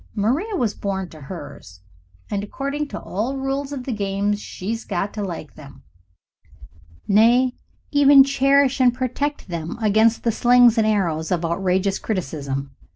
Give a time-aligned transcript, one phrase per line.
[0.15, 1.79] Maria was born to hers,
[2.31, 5.83] and according to all the rules of the game she's got to like them,
[7.07, 7.53] nay,
[7.91, 12.75] even cherish and protect them against the slings and arrows of outrageous criticism.